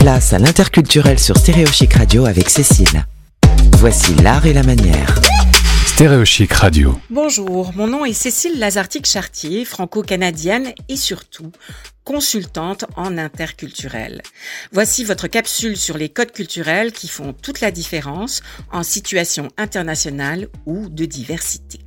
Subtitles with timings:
[0.00, 3.04] Place à l'interculturel sur Stéréochic Radio avec Cécile.
[3.76, 5.14] Voici l'art et la manière.
[5.84, 6.98] Stéréochic Radio.
[7.10, 11.52] Bonjour, mon nom est Cécile Lazartique-Chartier, franco-canadienne et surtout
[12.02, 14.22] consultante en interculturel.
[14.72, 18.40] Voici votre capsule sur les codes culturels qui font toute la différence
[18.72, 21.78] en situation internationale ou de diversité.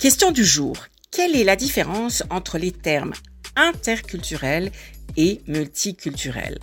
[0.00, 0.76] Question du jour.
[1.12, 3.12] Quelle est la différence entre les termes
[3.54, 4.72] interculturel
[5.16, 6.58] et multiculturel?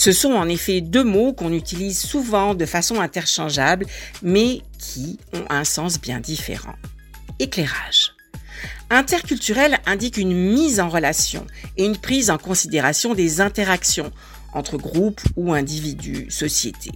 [0.00, 3.84] Ce sont en effet deux mots qu'on utilise souvent de façon interchangeable,
[4.22, 6.72] mais qui ont un sens bien différent.
[7.38, 8.14] Éclairage.
[8.88, 14.10] Interculturel indique une mise en relation et une prise en considération des interactions
[14.54, 16.94] entre groupes ou individus, sociétés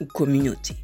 [0.00, 0.76] ou communautés.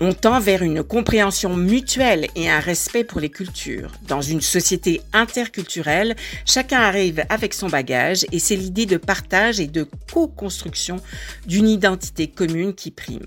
[0.00, 3.92] On tend vers une compréhension mutuelle et un respect pour les cultures.
[4.08, 9.68] Dans une société interculturelle, chacun arrive avec son bagage et c'est l'idée de partage et
[9.68, 10.96] de co-construction
[11.46, 13.26] d'une identité commune qui prime.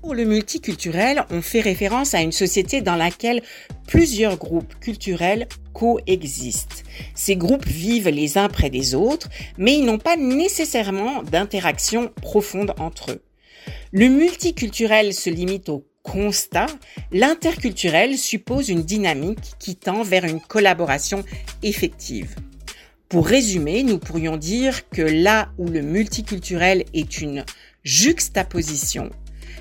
[0.00, 3.42] Pour le multiculturel, on fait référence à une société dans laquelle
[3.86, 6.84] plusieurs groupes culturels coexistent.
[7.14, 12.72] Ces groupes vivent les uns près des autres, mais ils n'ont pas nécessairement d'interaction profonde
[12.78, 13.22] entre eux.
[13.92, 16.66] Le multiculturel se limite au constat,
[17.12, 21.24] l'interculturel suppose une dynamique qui tend vers une collaboration
[21.62, 22.34] effective.
[23.08, 27.44] Pour résumer, nous pourrions dire que là où le multiculturel est une
[27.84, 29.10] juxtaposition,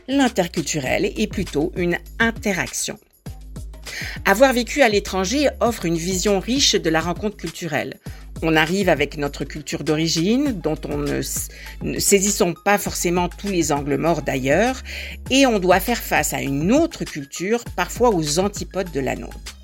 [0.07, 2.97] l'interculturel est plutôt une interaction.
[4.25, 7.99] Avoir vécu à l'étranger offre une vision riche de la rencontre culturelle.
[8.41, 11.21] On arrive avec notre culture d'origine, dont on ne,
[11.99, 14.81] saisissons pas forcément tous les angles morts d'ailleurs,
[15.29, 19.57] et on doit faire face à une autre culture, parfois aux antipodes de la nôtre.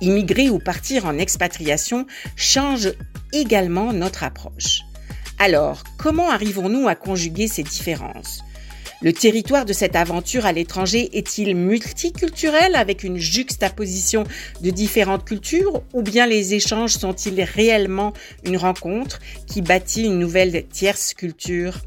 [0.00, 2.92] Immigrer ou partir en expatriation change
[3.32, 4.82] également notre approche.
[5.38, 8.44] Alors, comment arrivons-nous à conjuguer ces différences?
[9.04, 14.24] Le territoire de cette aventure à l'étranger est-il multiculturel avec une juxtaposition
[14.62, 18.14] de différentes cultures ou bien les échanges sont-ils réellement
[18.44, 21.80] une rencontre qui bâtit une nouvelle tierce culture?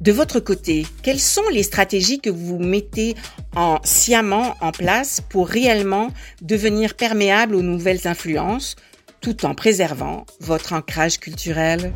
[0.00, 3.16] De votre côté, quelles sont les stratégies que vous mettez
[3.56, 8.76] en sciemment en place pour réellement devenir perméable aux nouvelles influences
[9.20, 11.92] tout en préservant votre ancrage culturel?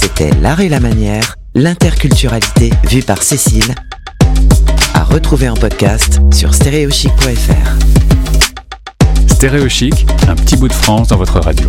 [0.00, 3.74] C'était l'art et la manière L'interculturalité vue par Cécile,
[4.94, 7.76] à retrouver en podcast sur stéréochic.fr.
[9.26, 11.68] Stéréochic, un petit bout de France dans votre radio.